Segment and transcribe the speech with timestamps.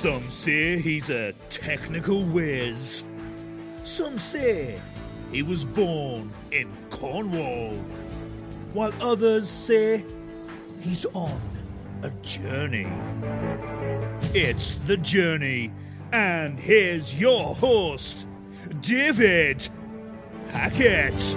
[0.00, 3.04] Some say he's a technical whiz.
[3.82, 4.80] Some say
[5.30, 7.74] he was born in Cornwall.
[8.72, 10.02] While others say
[10.80, 11.38] he's on
[12.02, 12.90] a journey.
[14.32, 15.70] It's The Journey,
[16.12, 18.26] and here's your host,
[18.80, 19.68] David
[20.48, 21.36] Hackett.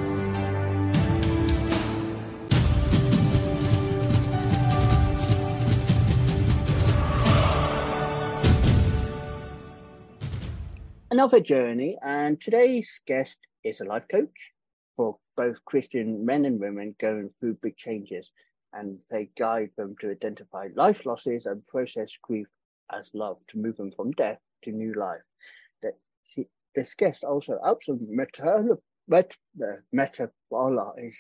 [11.24, 14.52] Another journey, and today's guest is a life coach
[14.98, 18.30] for both Christian men and women going through big changes,
[18.74, 22.48] and they guide them to identify life losses and process grief
[22.92, 25.22] as love to move them from death to new life.
[25.82, 31.18] That he, this guest also helps them met, uh, metabolize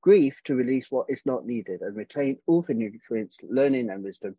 [0.00, 4.34] grief to release what is not needed and retain all the nutrients, learning, and wisdom.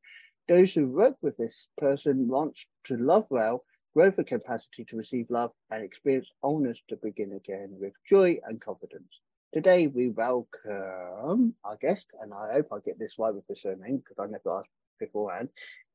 [0.50, 5.28] Those who work with this person want to love well, grow the capacity to receive
[5.30, 9.20] love, and experience wholeness to begin again with joy and confidence.
[9.54, 13.98] Today we welcome our guest, and I hope I get this right with the surname
[13.98, 14.70] because I never asked
[15.00, 15.50] beforehand,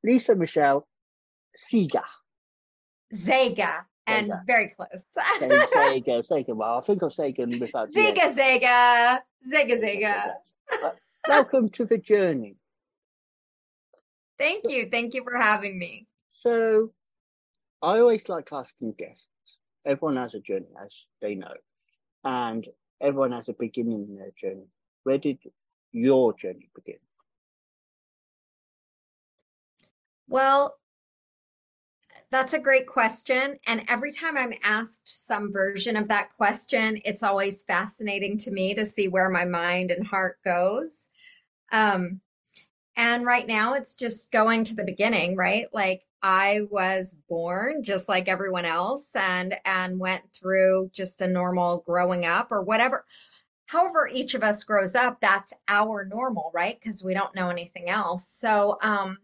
[0.05, 0.87] Lisa Michelle
[1.73, 2.05] Sega.
[3.13, 4.47] Zega, and Zega.
[4.47, 5.17] very close.
[5.41, 6.55] Sega, Sega.
[6.55, 9.19] Well, I think of Sega without the Zega, Zega,
[9.53, 10.93] Zega, Zega.
[11.27, 12.57] Welcome to the journey.
[14.39, 14.89] Thank you.
[14.89, 16.07] Thank you for having me.
[16.43, 16.93] So,
[17.83, 19.27] I always like asking guests.
[19.85, 21.55] Everyone has a journey, as they know,
[22.25, 22.67] and
[23.01, 24.67] everyone has a beginning in their journey.
[25.05, 25.39] Where did
[25.93, 26.99] your journey begin?
[30.29, 30.77] Well,
[32.31, 33.57] that's a great question.
[33.67, 38.75] And every time I'm asked some version of that question, it's always fascinating to me
[38.75, 41.09] to see where my mind and heart goes.
[41.73, 42.21] Um,
[42.97, 45.67] and right now it's just going to the beginning, right?
[45.73, 51.83] Like I was born just like everyone else and and went through just a normal
[51.87, 53.05] growing up or whatever.
[53.67, 56.79] However, each of us grows up, that's our normal, right?
[56.81, 58.27] Because we don't know anything else.
[58.27, 59.19] So, um,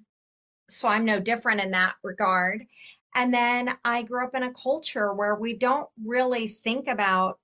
[0.69, 2.67] so I'm no different in that regard.
[3.15, 7.39] And then I grew up in a culture where we don't really think about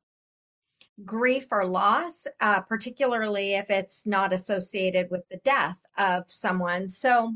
[1.05, 6.89] grief or loss, uh, particularly if it's not associated with the death of someone.
[6.91, 7.35] So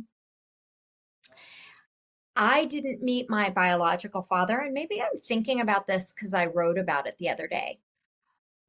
[2.37, 6.79] I didn't meet my biological father, and maybe I'm thinking about this because I wrote
[6.79, 7.81] about it the other day.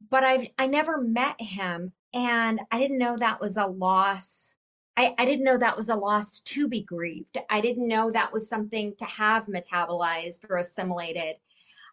[0.10, 4.56] But I've—I never met him, and I didn't know that was a loss.
[4.98, 7.38] I, I didn't know that was a loss to be grieved.
[7.50, 11.36] I didn't know that was something to have metabolized or assimilated.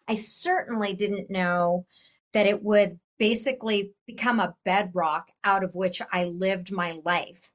[0.07, 1.85] I certainly didn't know
[2.33, 7.51] that it would basically become a bedrock out of which I lived my life.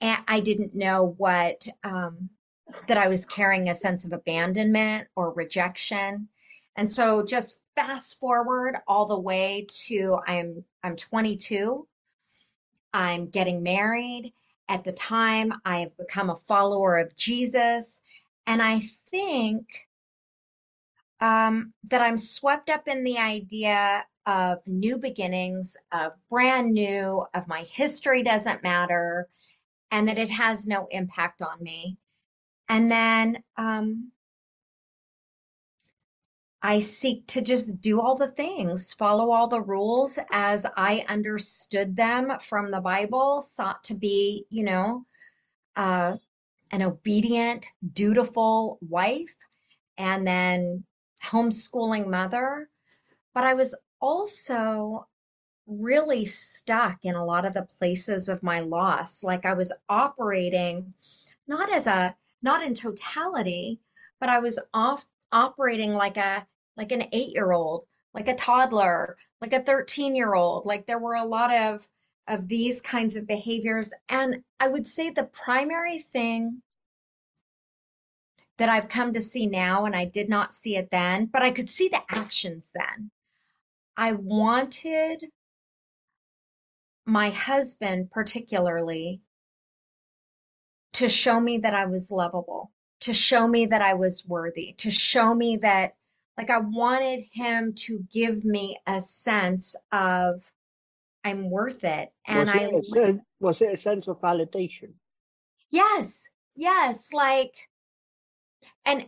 [0.00, 2.30] And I didn't know what, um,
[2.86, 6.28] that I was carrying a sense of abandonment or rejection.
[6.76, 11.86] And so just fast forward all the way to I'm I'm 22.
[12.92, 14.32] I'm getting married.
[14.68, 18.00] At the time, I have become a follower of Jesus.
[18.46, 19.88] And I think
[21.20, 27.48] um, that I'm swept up in the idea of new beginnings, of brand new, of
[27.48, 29.28] my history doesn't matter,
[29.90, 31.96] and that it has no impact on me.
[32.70, 34.12] And then um,
[36.62, 41.96] I seek to just do all the things, follow all the rules as I understood
[41.96, 45.04] them from the Bible, sought to be, you know,
[45.74, 46.16] uh,
[46.70, 49.36] an obedient, dutiful wife,
[49.98, 50.84] and then
[51.24, 52.68] homeschooling mother.
[53.34, 55.08] But I was also
[55.66, 59.24] really stuck in a lot of the places of my loss.
[59.24, 60.94] Like I was operating
[61.48, 63.80] not as a, not in totality,
[64.18, 66.46] but I was off operating like a,
[66.76, 70.66] like an eight year old, like a toddler, like a 13 year old.
[70.66, 71.88] Like there were a lot of,
[72.28, 73.92] of these kinds of behaviors.
[74.08, 76.62] And I would say the primary thing
[78.60, 81.50] that I've come to see now, and I did not see it then, but I
[81.50, 83.10] could see the actions then.
[83.96, 85.26] I wanted
[87.06, 89.22] my husband, particularly,
[90.94, 92.70] to show me that I was lovable,
[93.00, 95.94] to show me that I was worthy, to show me that,
[96.36, 100.52] like, I wanted him to give me a sense of
[101.24, 102.12] I'm worth it.
[102.26, 104.92] And was, I, it sen- was it a sense of validation?
[105.70, 107.54] yes, yes, like,
[108.84, 109.06] and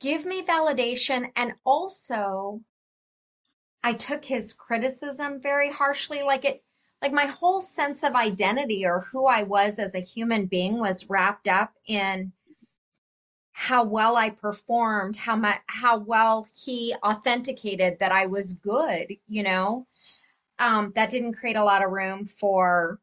[0.00, 1.30] give me validation.
[1.36, 2.60] And also,
[3.82, 6.22] I took his criticism very harshly.
[6.22, 6.62] Like it,
[7.02, 11.08] like my whole sense of identity or who I was as a human being was
[11.08, 12.32] wrapped up in
[13.52, 19.42] how well I performed, how much, how well he authenticated that I was good, you
[19.42, 19.86] know,
[20.58, 23.00] um, that didn't create a lot of room for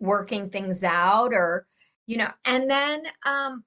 [0.00, 1.66] working things out or,
[2.06, 3.64] you know, and then, um,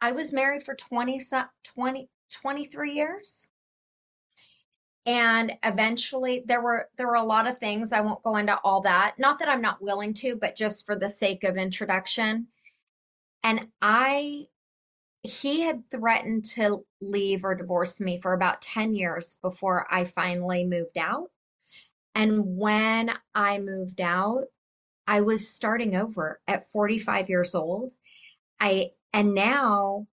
[0.00, 1.20] I was married for 20,
[1.64, 3.48] 20, 23 years.
[5.06, 7.92] And eventually there were there were a lot of things.
[7.92, 9.14] I won't go into all that.
[9.18, 12.48] Not that I'm not willing to, but just for the sake of introduction.
[13.44, 14.46] And I
[15.22, 20.64] he had threatened to leave or divorce me for about 10 years before I finally
[20.64, 21.30] moved out.
[22.14, 24.44] And when I moved out,
[25.06, 27.92] I was starting over at 45 years old.
[28.58, 30.06] I and now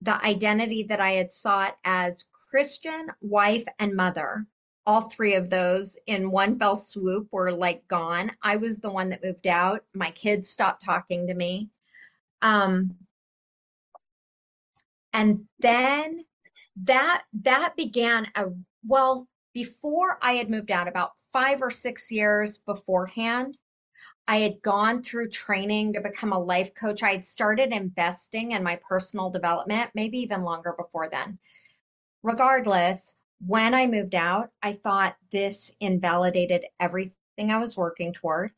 [0.00, 4.40] the identity that I had sought as Christian, wife, and mother,
[4.86, 8.30] all three of those in one fell swoop were like gone.
[8.44, 9.82] I was the one that moved out.
[9.92, 11.70] My kids stopped talking to me.
[12.42, 12.94] Um,
[15.12, 16.26] and then
[16.84, 18.44] that that began a
[18.86, 23.58] well before I had moved out about 5 or 6 years beforehand
[24.26, 27.02] I had gone through training to become a life coach.
[27.02, 31.38] I had started investing in my personal development, maybe even longer before then.
[32.24, 33.16] Regardless,
[33.46, 38.52] when I moved out, I thought this invalidated everything I was working toward.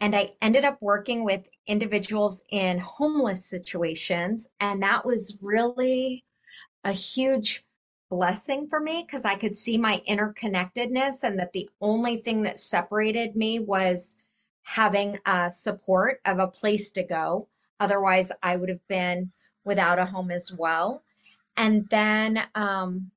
[0.00, 4.48] And I ended up working with individuals in homeless situations.
[4.58, 6.24] And that was really
[6.84, 7.62] a huge
[8.08, 12.58] blessing for me because I could see my interconnectedness and that the only thing that
[12.58, 14.16] separated me was
[14.62, 17.46] having a support of a place to go.
[17.78, 19.32] Otherwise, I would have been
[19.64, 21.02] without a home as well.
[21.56, 23.10] And then um,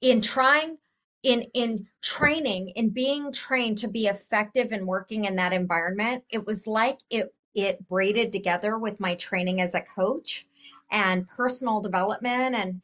[0.00, 0.78] in trying,
[1.22, 6.46] in in training, in being trained to be effective in working in that environment, it
[6.46, 10.46] was like it it braided together with my training as a coach
[10.90, 12.82] and personal development and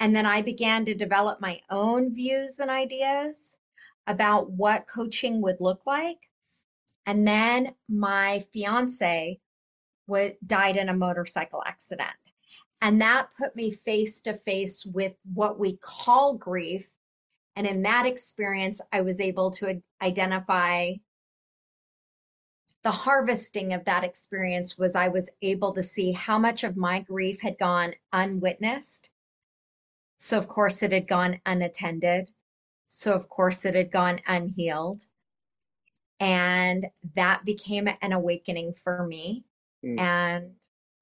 [0.00, 3.58] and then I began to develop my own views and ideas
[4.06, 6.30] about what coaching would look like.
[7.04, 9.40] And then my fiance
[10.08, 12.10] w- died in a motorcycle accident.
[12.80, 16.90] And that put me face to face with what we call grief.
[17.56, 20.94] And in that experience, I was able to identify
[22.84, 27.00] the harvesting of that experience was I was able to see how much of my
[27.00, 29.10] grief had gone unwitnessed.
[30.16, 32.30] So, of course, it had gone unattended.
[32.86, 35.02] So, of course, it had gone unhealed.
[36.20, 39.44] And that became an awakening for me
[39.84, 39.98] mm.
[39.98, 40.52] and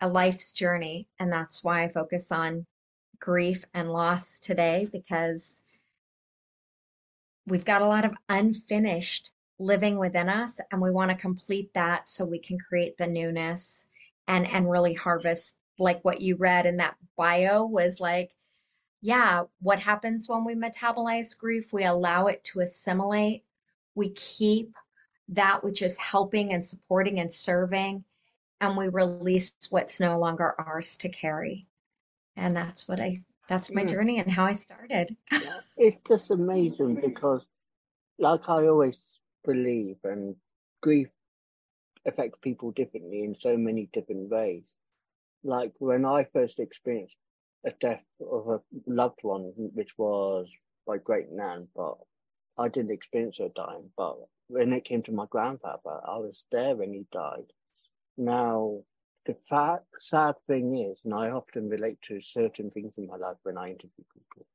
[0.01, 1.09] a life's journey.
[1.19, 2.67] And that's why I focus on
[3.21, 5.65] grief and loss today because
[7.47, 12.07] we've got a lot of unfinished living within us and we want to complete that
[12.07, 13.89] so we can create the newness
[14.29, 18.33] and and really harvest like what you read in that bio was like
[19.01, 23.45] yeah what happens when we metabolize grief we allow it to assimilate
[23.95, 24.75] we keep
[25.29, 28.05] that which is helping and supporting and serving
[28.61, 31.63] and we release what's no longer ours to carry
[32.37, 33.91] and that's what i that's my mm.
[33.91, 35.17] journey and how i started
[35.77, 37.45] it's just amazing because
[38.19, 40.37] like i always believe, and
[40.83, 41.09] grief
[42.05, 44.65] affects people differently in so many different ways.
[45.43, 47.17] Like when I first experienced
[47.65, 50.49] a death of a loved one, which was
[50.87, 51.97] my great nan, but
[52.59, 53.91] I didn't experience her dying.
[53.97, 54.17] But
[54.49, 57.53] when it came to my grandfather, I was there when he died.
[58.17, 58.83] Now,
[59.27, 59.37] the
[59.99, 63.71] sad thing is, and I often relate to certain things in my life when I
[63.71, 64.47] interview people.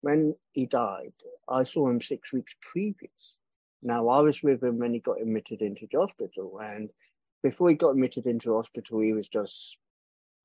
[0.00, 1.12] When he died,
[1.48, 3.36] I saw him six weeks previous.
[3.82, 6.90] Now, I was with him when he got admitted into the hospital, and
[7.42, 9.78] before he got admitted into hospital, he was just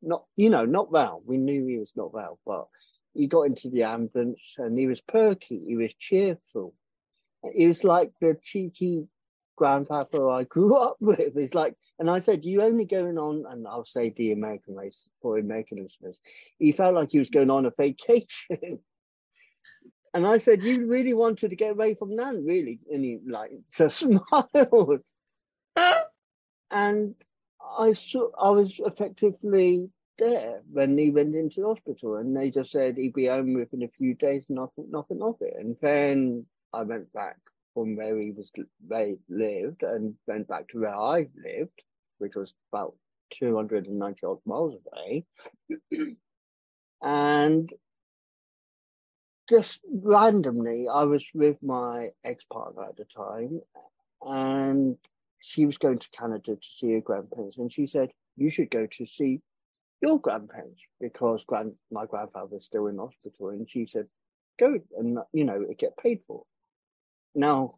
[0.01, 1.21] not, you know, not well.
[1.25, 2.67] We knew he was not well, but
[3.13, 6.73] he got into the ambulance and he was perky, he was cheerful.
[7.53, 9.07] He was like the cheeky
[9.59, 11.37] grandpapa I grew up with.
[11.37, 15.03] It's like, and I said, you only going on, and I'll say the American race
[15.21, 16.17] for American listeners.
[16.57, 18.79] He felt like he was going on a vacation.
[20.11, 22.79] And I said, You really wanted to get away from Nan, really?
[22.91, 25.03] And he like just smiled.
[26.71, 27.13] and
[27.77, 32.97] I saw I was effectively there when he went into hospital and they just said
[32.97, 35.53] he'd be home within a few days, nothing nothing of it.
[35.59, 37.37] And then I went back
[37.73, 38.51] from where he was
[38.87, 41.83] they lived and went back to where I lived,
[42.17, 42.95] which was about
[43.31, 45.25] 290 odd miles away.
[47.01, 47.71] and
[49.49, 53.61] just randomly, I was with my ex partner at the time,
[54.23, 54.97] and
[55.39, 58.85] she was going to Canada to see her grandparents, and she said, "You should go
[58.85, 59.41] to see
[60.01, 64.07] your grandparents because grand my grandfather was still in hospital." And she said,
[64.59, 66.45] "Go and you know get paid for."
[67.35, 67.73] Now,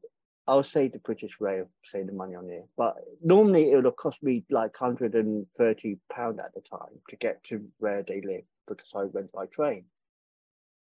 [0.48, 3.96] I'll say the British of saying the money on here, but normally it would have
[3.96, 8.22] cost me like hundred and thirty pound at the time to get to where they
[8.22, 9.86] live because I went by train.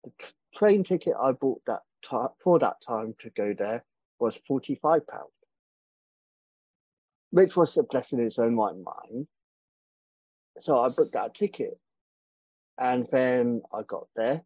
[0.04, 3.84] The t- train ticket I bought that time for that time to go there
[4.20, 5.30] was forty five pound
[7.32, 9.28] which was a blessing in its own right mind.
[10.60, 11.80] So I booked that ticket.
[12.80, 14.44] And then I got there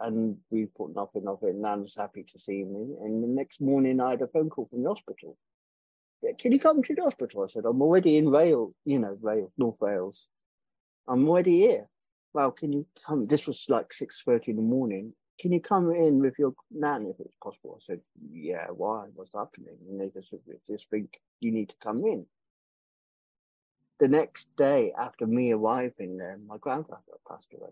[0.00, 1.54] and we put nothing of it.
[1.54, 2.96] Nan was happy to see me.
[3.02, 5.36] And the next morning I had a phone call from the hospital.
[6.38, 7.44] Can you come to the hospital?
[7.44, 10.26] I said, I'm already in Wales, you know, Wales, North Wales.
[11.06, 11.86] I'm already here.
[12.32, 13.26] Well, can you come?
[13.26, 15.12] This was like 6.30 in the morning.
[15.38, 17.78] Can you come in with your nan if it's possible?
[17.80, 19.06] I said, yeah, why?
[19.14, 19.76] What's happening?
[19.88, 20.32] And they just,
[20.66, 22.26] just think you need to come in.
[24.00, 27.70] The next day after me arriving there, my grandfather passed away.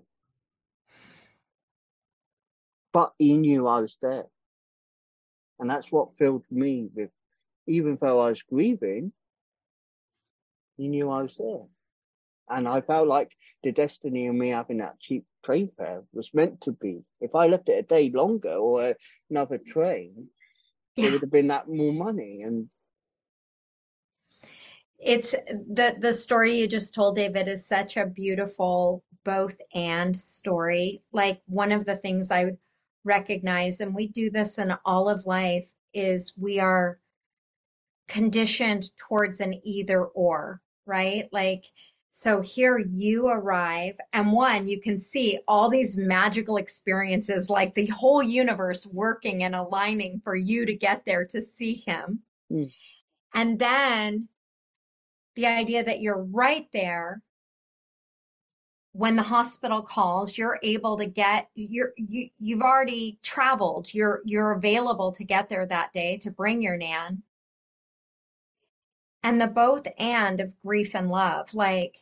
[2.92, 4.26] But he knew I was there.
[5.58, 7.10] And that's what filled me with,
[7.66, 9.12] even though I was grieving,
[10.76, 11.66] he knew I was there.
[12.50, 16.60] And I felt like the destiny of me having that cheap train fare was meant
[16.62, 17.02] to be.
[17.20, 18.94] If I left it a day longer or
[19.30, 20.28] another train,
[20.96, 21.06] yeah.
[21.06, 22.42] it would have been that more money.
[22.42, 22.68] And
[25.02, 31.02] it's the the story you just told david is such a beautiful both and story
[31.12, 32.44] like one of the things i
[33.04, 36.98] recognize and we do this in all of life is we are
[38.08, 41.64] conditioned towards an either or right like
[42.10, 47.86] so here you arrive and one you can see all these magical experiences like the
[47.86, 52.20] whole universe working and aligning for you to get there to see him
[52.52, 52.70] mm.
[53.34, 54.28] and then
[55.34, 57.22] the idea that you're right there
[58.92, 63.92] when the hospital calls you're able to get you're you, you've already traveled.
[63.92, 67.22] You're you're available to get there that day to bring your nan.
[69.22, 71.96] And the both and of grief and love like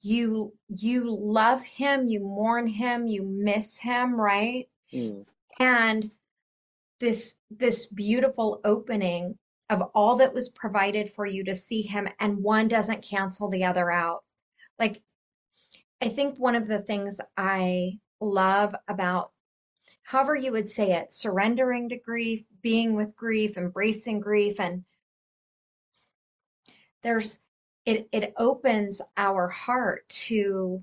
[0.00, 4.68] you you love him you mourn him you miss him right?
[4.92, 5.26] Mm.
[5.58, 6.10] and
[7.00, 9.36] this this beautiful opening
[9.68, 13.64] of all that was provided for you to see him and one doesn't cancel the
[13.64, 14.22] other out.
[14.78, 15.02] Like
[16.00, 19.32] i think one of the things i love about
[20.02, 24.84] however you would say it surrendering to grief being with grief embracing grief and
[27.02, 27.38] there's
[27.84, 30.82] it it opens our heart to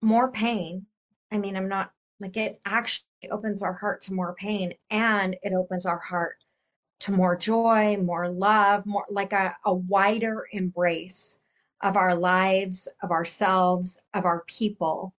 [0.00, 0.86] more pain.
[1.32, 5.52] I mean i'm not like it actually opens our heart to more pain and it
[5.52, 6.36] opens our heart
[7.00, 11.38] to more joy, more love, more like a, a wider embrace
[11.80, 15.14] of our lives, of ourselves, of our people.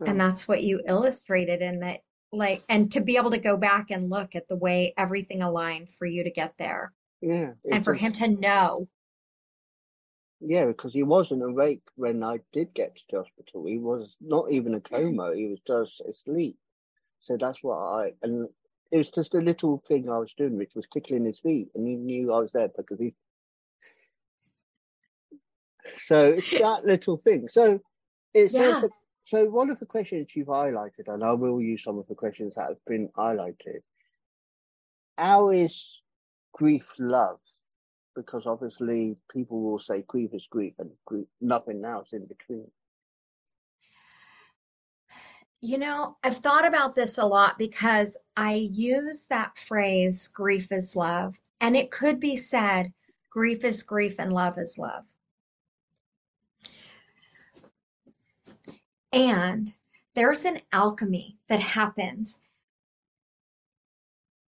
[0.00, 0.18] And hmm.
[0.18, 2.00] that's what you illustrated in that,
[2.32, 5.90] like, and to be able to go back and look at the way everything aligned
[5.90, 6.92] for you to get there.
[7.22, 7.52] Yeah.
[7.70, 8.88] And for him to know.
[10.40, 13.66] Yeah, because he wasn't awake when I did get to the hospital.
[13.66, 16.58] He was not even a coma, he was just asleep.
[17.20, 18.48] So that's what I and
[18.90, 21.86] it was just a little thing I was doing, which was tickling his feet, and
[21.86, 23.14] he knew I was there because he.
[25.98, 27.48] So it's that little thing.
[27.48, 27.80] So
[28.34, 28.82] it's yeah.
[29.24, 32.54] so one of the questions you've highlighted, and I will use some of the questions
[32.54, 33.80] that have been highlighted.
[35.18, 36.02] How is
[36.52, 37.38] grief love?
[38.14, 42.70] Because obviously people will say grief is grief and grief, nothing else in between.
[45.66, 50.94] You know, I've thought about this a lot because I use that phrase, grief is
[50.94, 52.92] love, and it could be said,
[53.30, 55.02] grief is grief and love is love.
[59.12, 59.74] And
[60.14, 62.38] there's an alchemy that happens.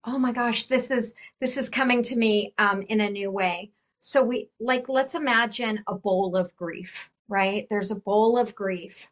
[0.06, 3.72] Oh my gosh, this is this is coming to me um, in a new way.
[3.98, 7.66] So we like let's imagine a bowl of grief, right?
[7.72, 9.08] There's a bowl of grief.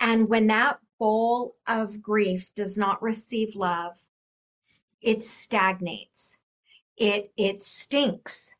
[0.00, 3.94] And when that bowl of grief does not receive love,
[5.02, 6.38] it stagnates.
[6.96, 8.54] It it stinks.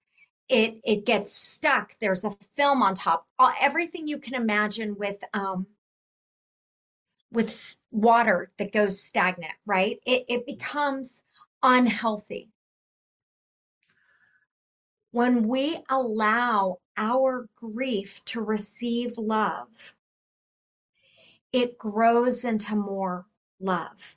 [0.50, 1.92] It it gets stuck.
[2.00, 3.28] There's a film on top.
[3.38, 5.66] All, everything you can imagine with um
[7.32, 9.98] with water that goes stagnant, right?
[10.04, 11.24] It it becomes
[11.62, 12.50] unhealthy.
[15.12, 19.94] When we allow our grief to receive love,
[21.54, 23.26] it grows into more
[23.60, 24.16] love.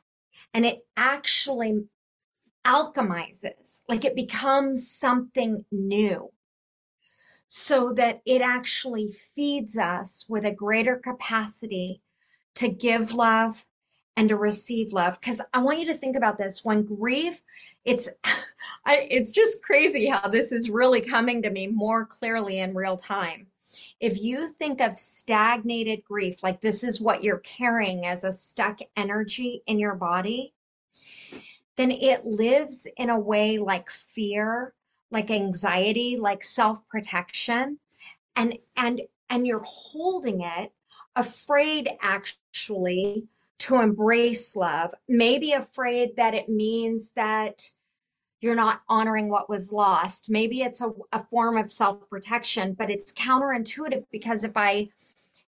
[0.55, 1.85] And it actually
[2.65, 6.31] alchemizes, like it becomes something new.
[7.47, 12.01] So that it actually feeds us with a greater capacity
[12.55, 13.65] to give love
[14.17, 15.19] and to receive love.
[15.19, 16.65] Because i want you to think about this.
[16.65, 17.43] When grief
[17.85, 18.09] it's
[18.85, 22.97] I, it's just crazy how this is really coming to me more clearly in real
[22.97, 23.47] time
[23.99, 28.79] if you think of stagnated grief like this is what you're carrying as a stuck
[28.95, 30.53] energy in your body
[31.75, 34.73] then it lives in a way like fear
[35.11, 37.77] like anxiety like self-protection
[38.35, 40.71] and and and you're holding it
[41.15, 43.27] afraid actually
[43.59, 47.69] to embrace love, maybe afraid that it means that
[48.41, 50.29] you're not honoring what was lost.
[50.29, 54.87] Maybe it's a, a form of self protection, but it's counterintuitive because if I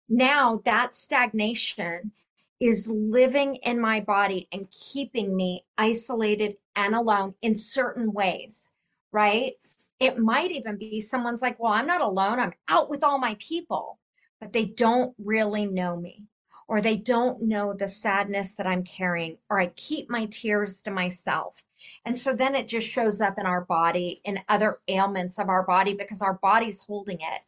[0.08, 2.12] now that stagnation
[2.60, 8.68] is living in my body and keeping me isolated and alone in certain ways,
[9.12, 9.54] right?
[10.00, 12.40] It might even be someone's like, well, I'm not alone.
[12.40, 14.00] I'm out with all my people,
[14.42, 16.24] but they don't really know me
[16.70, 20.92] or they don't know the sadness that I'm carrying, or I keep my tears to
[20.92, 21.64] myself.
[22.06, 25.64] And so then it just shows up in our body, in other ailments of our
[25.64, 27.42] body, because our body's holding it.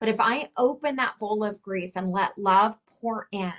[0.00, 3.52] But if I open that bowl of grief and let love pour in,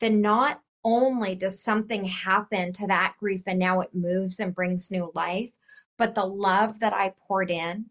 [0.00, 4.90] then not only does something happen to that grief and now it moves and brings
[4.90, 5.52] new life,
[5.98, 7.86] but the love that I poured in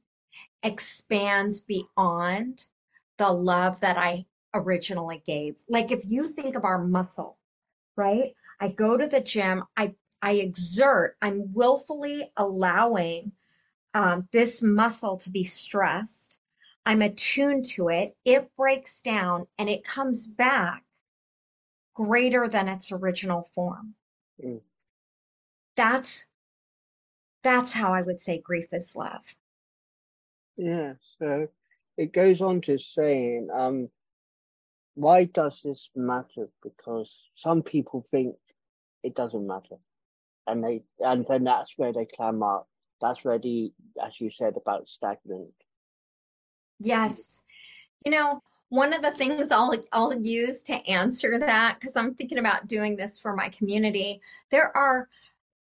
[0.63, 2.65] expands beyond
[3.17, 5.55] the love that I originally gave.
[5.67, 7.37] Like if you think of our muscle,
[7.95, 8.35] right?
[8.59, 13.31] I go to the gym, I I exert, I'm willfully allowing
[13.93, 16.35] um, this muscle to be stressed.
[16.83, 18.17] I'm attuned to it.
[18.25, 20.83] It breaks down and it comes back
[21.93, 23.93] greater than its original form.
[24.43, 24.61] Mm.
[25.75, 26.25] That's
[27.43, 29.23] that's how I would say grief is love.
[30.57, 31.49] Yeah, so
[31.97, 33.89] it goes on to saying, um,
[34.95, 36.49] why does this matter?
[36.63, 38.37] Because some people think
[39.03, 39.75] it doesn't matter,
[40.47, 42.67] and they and then that's where they climb up.
[43.01, 45.53] That's where the, as you said about stagnant.
[46.79, 47.43] Yes,
[48.05, 52.39] you know one of the things I'll I'll use to answer that because I'm thinking
[52.39, 54.21] about doing this for my community.
[54.49, 55.07] There are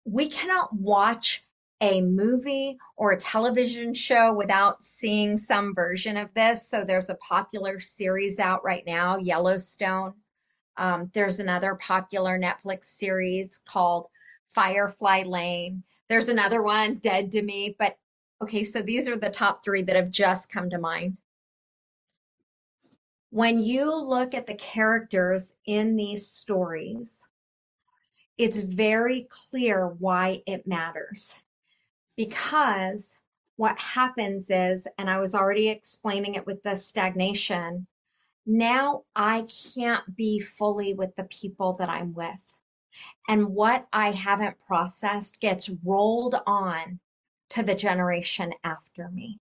[0.04, 1.44] we cannot watch
[1.80, 6.68] a movie or a television show without seeing some version of this.
[6.68, 10.14] So there's a popular series out right now, Yellowstone.
[10.76, 14.06] Um, there's another popular Netflix series called
[14.48, 15.82] Firefly Lane.
[16.08, 17.74] There's another one, Dead to Me.
[17.78, 17.96] But
[18.42, 21.18] okay, so these are the top three that have just come to mind.
[23.30, 27.26] When you look at the characters in these stories,
[28.38, 31.40] it's very clear why it matters
[32.16, 33.18] because
[33.56, 37.86] what happens is, and I was already explaining it with the stagnation,
[38.46, 42.63] now I can't be fully with the people that I'm with.
[43.28, 47.00] And what I haven't processed gets rolled on
[47.50, 49.38] to the generation after me.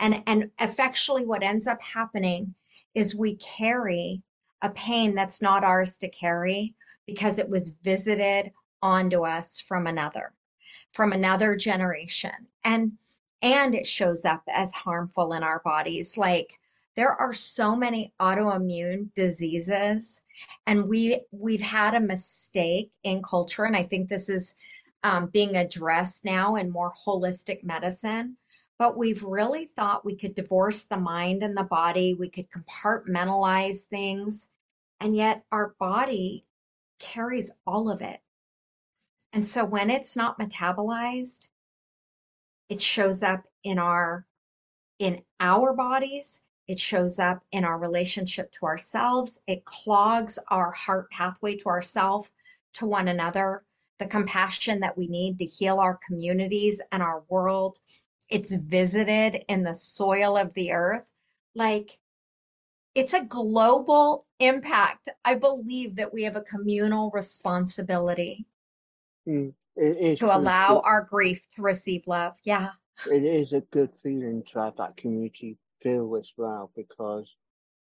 [0.00, 2.54] And, and effectually, what ends up happening
[2.94, 4.20] is we carry
[4.62, 6.74] a pain that's not ours to carry
[7.06, 8.52] because it was visited
[8.82, 10.32] onto us from another
[10.92, 12.92] from another generation and
[13.42, 16.58] and it shows up as harmful in our bodies like
[16.94, 20.22] there are so many autoimmune diseases
[20.66, 24.54] and we we've had a mistake in culture and i think this is
[25.04, 28.38] um, being addressed now in more holistic medicine.
[28.78, 33.82] But we've really thought we could divorce the mind and the body we could compartmentalize
[33.82, 34.48] things
[34.98, 36.44] and yet our body
[36.98, 38.20] carries all of it.
[39.32, 41.48] And so when it's not metabolized,
[42.68, 44.26] it shows up in our
[44.98, 51.10] in our bodies, it shows up in our relationship to ourselves, it clogs our heart
[51.10, 52.30] pathway to ourself,
[52.74, 53.64] to one another,
[53.98, 57.78] the compassion that we need to heal our communities and our world.
[58.28, 61.10] It's visited in the soil of the earth.
[61.54, 61.98] Like
[62.94, 65.08] it's a global impact.
[65.24, 68.46] I believe that we have a communal responsibility
[69.26, 69.54] Mm,
[70.18, 72.36] to allow our grief to receive love.
[72.44, 72.70] Yeah.
[73.10, 77.32] It is a good feeling to have that community feel as well because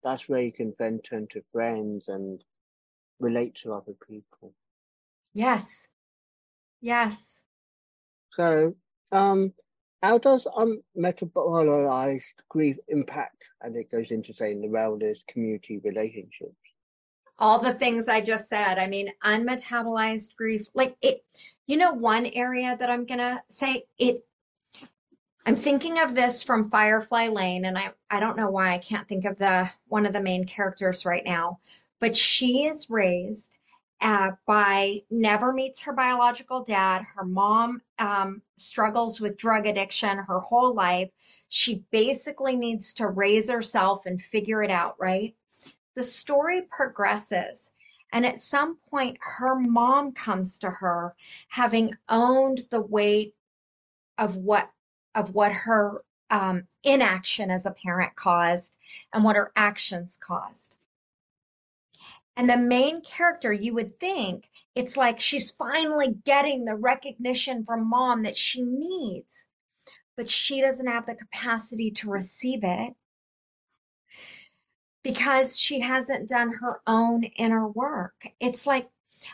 [0.04, 2.42] that's where you can then turn to friends and
[3.20, 4.54] relate to other people.
[5.34, 5.90] Yes.
[6.80, 7.44] Yes.
[8.30, 8.76] So,
[9.12, 9.54] um,
[10.04, 13.44] how does unmetabolized grief impact?
[13.62, 16.54] And it goes into saying the wellness community relationships.
[17.40, 18.78] all the things I just said.
[18.80, 21.24] I mean, unmetabolized grief, like it,
[21.68, 24.24] you know, one area that I'm going to say it,
[25.48, 29.08] I'm thinking of this from Firefly Lane, and I, I don't know why I can't
[29.08, 31.60] think of the one of the main characters right now,
[32.00, 33.56] but she is raised
[34.02, 37.04] uh, by never meets her biological dad.
[37.16, 41.10] Her mom um, struggles with drug addiction her whole life.
[41.48, 45.34] She basically needs to raise herself and figure it out, right?
[45.98, 47.72] the story progresses.
[48.14, 51.16] And at some point, her mom comes to her
[51.50, 53.34] having owned the weight
[54.20, 54.70] of what
[55.18, 56.00] of what her
[56.30, 58.78] um, inaction as a parent caused
[59.12, 60.78] and what her actions caused.
[62.38, 67.90] And the main character, you would think it's like she's finally getting the recognition from
[67.90, 69.48] mom that she needs,
[70.16, 72.94] but she doesn't have the capacity to receive it
[75.04, 78.28] because she hasn't done her own inner work.
[78.40, 78.90] It's like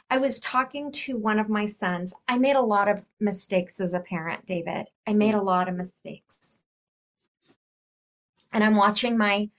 [0.09, 2.13] I was talking to one of my sons.
[2.27, 4.87] I made a lot of mistakes as a parent, David.
[5.07, 6.57] I made a lot of mistakes.
[8.51, 9.49] And I'm watching my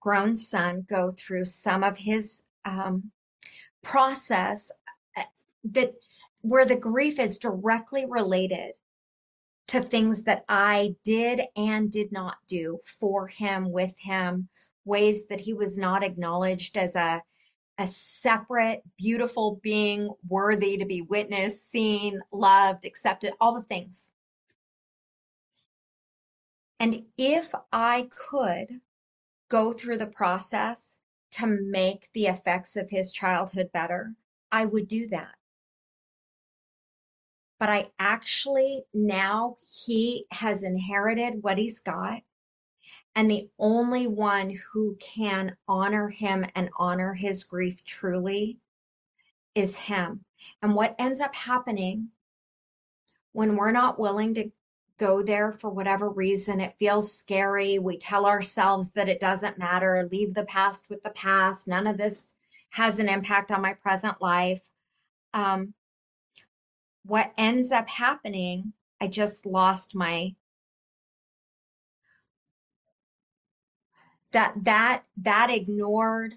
[0.00, 3.10] grown son go through some of his um,
[3.82, 4.70] process
[5.16, 5.22] uh,
[5.64, 5.96] that
[6.42, 8.76] where the grief is directly related
[9.68, 14.48] to things that I did and did not do for him, with him,
[14.84, 17.22] ways that he was not acknowledged as a
[17.82, 24.12] a separate, beautiful being worthy to be witnessed, seen, loved, accepted, all the things.
[26.78, 28.80] And if I could
[29.48, 31.00] go through the process
[31.32, 34.14] to make the effects of his childhood better,
[34.52, 35.34] I would do that.
[37.58, 42.22] But I actually, now he has inherited what he's got.
[43.14, 48.58] And the only one who can honor him and honor his grief truly
[49.54, 50.24] is him.
[50.62, 52.08] And what ends up happening
[53.32, 54.50] when we're not willing to
[54.98, 57.78] go there for whatever reason, it feels scary.
[57.78, 61.66] We tell ourselves that it doesn't matter, leave the past with the past.
[61.66, 62.18] None of this
[62.70, 64.70] has an impact on my present life.
[65.34, 65.74] Um,
[67.04, 70.34] what ends up happening, I just lost my
[74.32, 76.34] that that that ignored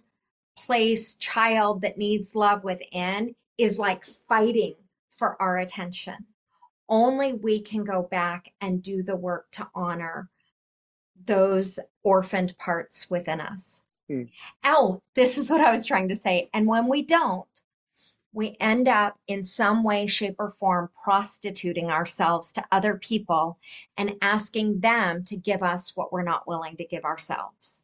[0.58, 4.76] place child that needs love within is like fighting
[5.10, 6.16] for our attention
[6.88, 10.30] only we can go back and do the work to honor
[11.26, 14.24] those orphaned parts within us hmm.
[14.64, 17.48] oh this is what i was trying to say and when we don't
[18.36, 23.58] we end up in some way, shape, or form prostituting ourselves to other people
[23.98, 27.82] and asking them to give us what we're not willing to give ourselves.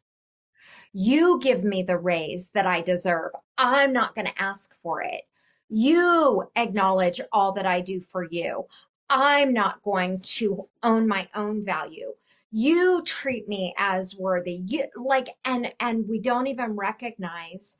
[0.92, 3.32] You give me the raise that I deserve.
[3.56, 5.22] I'm not going to ask for it.
[5.68, 8.64] You acknowledge all that I do for you.
[9.08, 12.12] I'm not going to own my own value.
[12.50, 14.62] You treat me as worthy.
[14.66, 17.76] You like and and we don't even recognize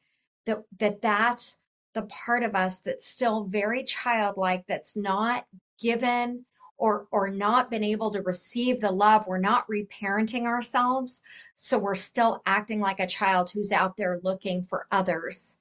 [0.47, 1.59] that that that's
[1.95, 5.45] the part of us that's still very childlike that's not
[5.79, 6.47] given
[6.83, 11.23] or or not been able to receive the love we're not reparenting ourselves.
[11.55, 15.57] So we're still acting like a child who's out there looking for others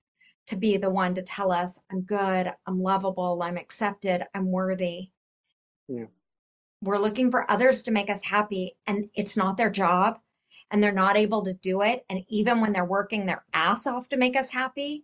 [0.47, 5.11] to be the one to tell us i'm good i'm lovable i'm accepted i'm worthy.
[5.87, 6.05] Yeah.
[6.81, 10.19] we're looking for others to make us happy and it's not their job
[10.71, 12.05] and they're not able to do it.
[12.09, 15.03] And even when they're working their ass off to make us happy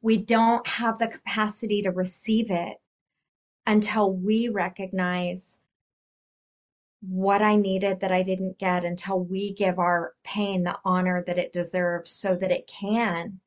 [0.00, 2.78] we don't have the capacity to receive it
[3.66, 5.58] until we recognize
[7.00, 11.38] what I needed that I didn't get, until we give our pain the honor that
[11.38, 13.40] it deserves so that it can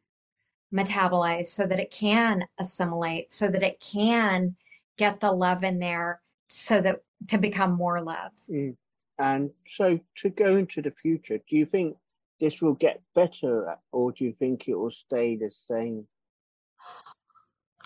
[0.73, 4.55] metabolize, so that it can assimilate, so that it can
[4.97, 8.31] get the love in there so that to become more love.
[8.49, 8.75] Mm.
[9.17, 11.95] And so to go into the future, do you think
[12.39, 16.07] this will get better or do you think it will stay the same?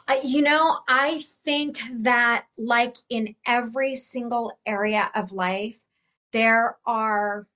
[0.09, 5.79] Uh, you know, I think that, like in every single area of life,
[6.33, 7.47] there are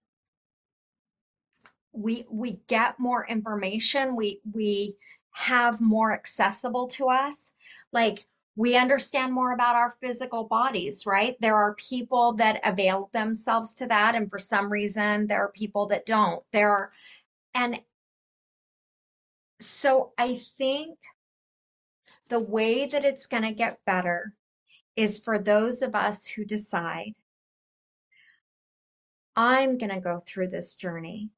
[1.93, 4.95] we we get more information we we
[5.31, 7.53] have more accessible to us.
[7.91, 11.35] Like we understand more about our physical bodies right?
[11.39, 15.87] There are people that avail themselves to that and for some reason there are people
[15.87, 16.43] that don't.
[16.51, 16.91] There are
[17.55, 17.79] and
[19.59, 20.97] so i think
[22.29, 24.33] the way that it's going to get better
[24.95, 27.13] is for those of us who decide,
[29.35, 31.29] I'm going to go through this journey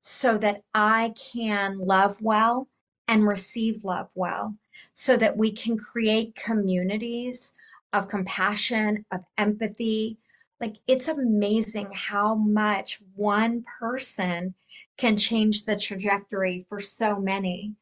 [0.00, 2.68] so that I can love well
[3.06, 4.54] and receive love well
[4.94, 7.52] so that we can create communities
[7.92, 10.16] of compassion, of empathy.
[10.60, 14.54] Like it's amazing how much one person
[14.96, 17.74] can change the trajectory for so many.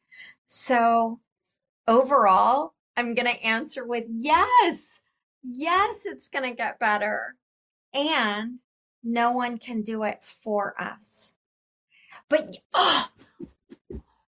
[0.45, 1.19] So
[1.89, 5.01] overall, I'm going to answer with yes.
[5.43, 7.35] Yes, it's going to get better.
[7.93, 8.59] And
[9.03, 11.33] no one can do it for us.
[12.29, 13.07] But oh,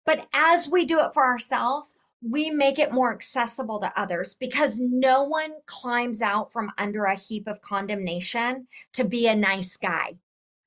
[0.04, 4.78] but as we do it for ourselves, we make it more accessible to others because
[4.80, 10.16] no one climbs out from under a heap of condemnation to be a nice guy,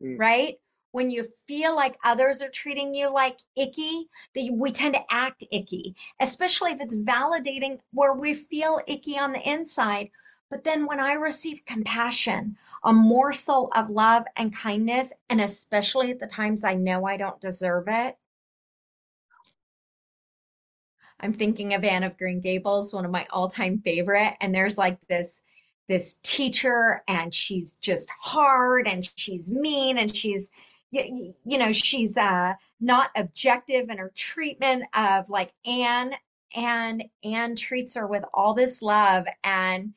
[0.02, 0.18] mm.
[0.18, 0.56] right?
[0.92, 5.44] When you feel like others are treating you like icky, that we tend to act
[5.52, 10.10] icky, especially if it's validating where we feel icky on the inside.
[10.50, 16.20] But then when I receive compassion, a morsel of love and kindness, and especially at
[16.20, 18.18] the times I know I don't deserve it,
[21.20, 24.34] I'm thinking of Anne of Green Gables, one of my all-time favorite.
[24.42, 25.44] And there's like this
[25.88, 30.50] this teacher, and she's just hard, and she's mean, and she's
[30.92, 36.14] you, you know she's uh not objective in her treatment of like Anne.
[36.56, 39.94] And Anne treats her with all this love and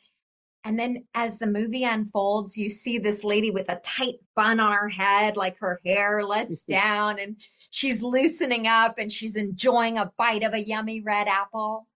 [0.64, 4.72] and then as the movie unfolds, you see this lady with a tight bun on
[4.72, 7.36] her head, like her hair lets down, and
[7.70, 11.88] she's loosening up and she's enjoying a bite of a yummy red apple.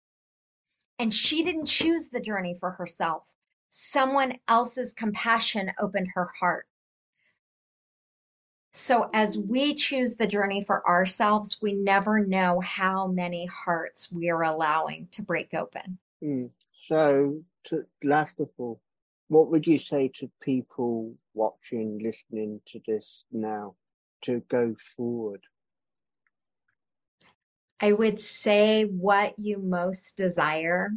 [0.99, 3.33] And she didn't choose the journey for herself.
[3.69, 6.67] Someone else's compassion opened her heart.
[8.79, 14.29] So, as we choose the journey for ourselves, we never know how many hearts we
[14.29, 15.97] are allowing to break open.
[16.23, 16.51] Mm.
[16.87, 18.83] So, to last of all,
[19.29, 23.77] what would you say to people watching, listening to this now
[24.25, 25.41] to go forward?
[27.81, 30.91] I would say what you most desire.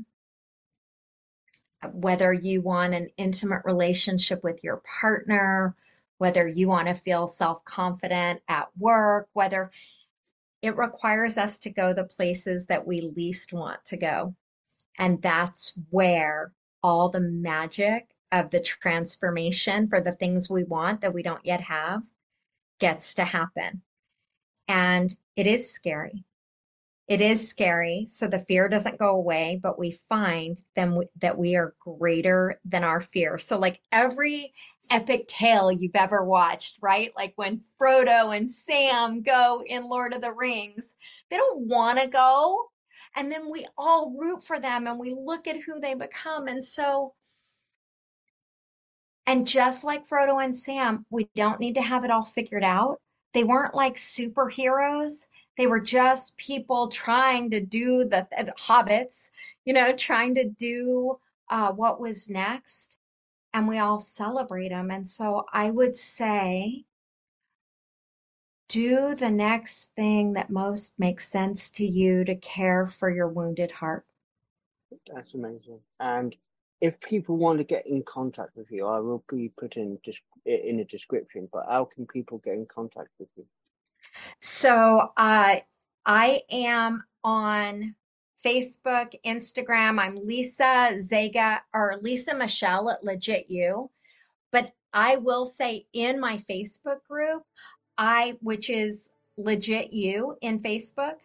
[1.94, 5.78] Whether you want an intimate relationship with your partner,
[6.20, 9.70] whether you want to feel self confident at work, whether
[10.62, 14.36] it requires us to go the places that we least want to go.
[14.98, 16.54] And that's where
[16.84, 21.62] all the magic of the transformation for the things we want that we don't yet
[21.62, 22.04] have
[22.80, 23.82] gets to happen.
[24.68, 26.26] And it is scary.
[27.10, 28.06] It is scary.
[28.08, 32.84] So the fear doesn't go away, but we find then that we are greater than
[32.84, 33.40] our fear.
[33.40, 34.54] So, like every
[34.92, 37.12] epic tale you've ever watched, right?
[37.18, 40.96] Like when Frodo and Sam go in Lord of the Rings,
[41.30, 42.70] they don't want to go,
[43.16, 46.48] and then we all root for them and we look at who they become.
[46.48, 47.16] And so,
[49.26, 53.02] and just like Frodo and Sam, we don't need to have it all figured out.
[53.34, 55.28] They weren't like superheroes.
[55.60, 59.30] They were just people trying to do the, the hobbits,
[59.66, 61.18] you know, trying to do
[61.50, 62.96] uh, what was next.
[63.54, 64.90] And we all celebrate them.
[64.90, 66.86] And so I would say
[68.70, 73.70] do the next thing that most makes sense to you to care for your wounded
[73.70, 74.06] heart.
[75.14, 75.82] That's amazing.
[76.00, 76.34] And
[76.80, 79.98] if people want to get in contact with you, I will be putting
[80.46, 81.50] in the description.
[81.52, 83.46] But how can people get in contact with you?
[84.40, 85.58] So uh,
[86.06, 87.96] I am on
[88.44, 90.00] Facebook, Instagram.
[90.00, 93.90] I'm Lisa Zega or Lisa Michelle at Legit You.
[94.52, 97.44] But I will say in my Facebook group,
[97.98, 101.18] I, which is legit you in Facebook,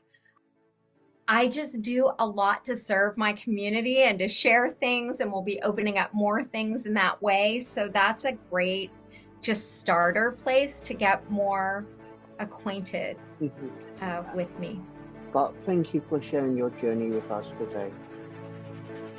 [1.26, 5.42] I just do a lot to serve my community and to share things, and we'll
[5.42, 7.60] be opening up more things in that way.
[7.60, 8.90] So that's a great
[9.40, 11.86] just starter place to get more
[12.38, 13.68] acquainted mm-hmm.
[14.00, 14.80] uh, with me.
[15.32, 17.92] But thank you for sharing your journey with us today.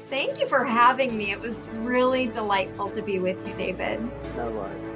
[0.10, 1.32] Thank you for having me.
[1.32, 4.00] It was really delightful to be with you, David.
[4.38, 4.95] No worries.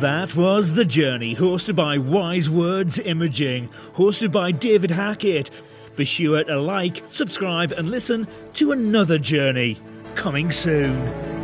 [0.00, 5.50] That was The Journey, hosted by Wise Words Imaging, hosted by David Hackett.
[5.96, 9.78] Be sure to like, subscribe, and listen to another journey
[10.14, 11.35] coming soon.